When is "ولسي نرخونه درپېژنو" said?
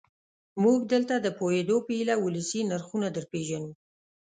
2.19-3.71